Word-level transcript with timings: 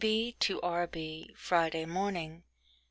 B.B. 0.01 0.35
to 0.39 0.59
R.B._ 0.61 1.31
Friday 1.37 1.85
Morning. 1.85 2.41